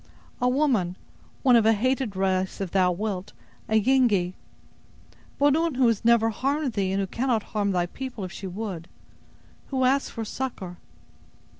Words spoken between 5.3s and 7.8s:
But one who has never harmed thee, and who cannot harm